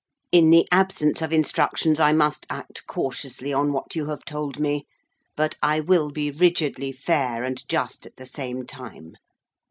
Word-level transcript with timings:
In 0.31 0.49
the 0.49 0.67
absence 0.71 1.21
of 1.21 1.31
instructions 1.31 1.99
I 1.99 2.11
must 2.11 2.47
act 2.49 2.87
cautiously 2.87 3.53
on 3.53 3.71
what 3.71 3.95
you 3.95 4.07
have 4.07 4.25
told 4.25 4.59
me; 4.59 4.87
but 5.35 5.57
I 5.61 5.79
will 5.79 6.09
be 6.09 6.31
rigidly 6.31 6.91
fair 6.91 7.43
and 7.43 7.61
just 7.69 8.07
at 8.07 8.15
the 8.15 8.25
same 8.25 8.65
time. 8.65 9.13